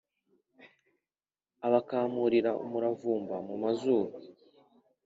[1.67, 4.11] Abakamurira umuravumba mu mazuru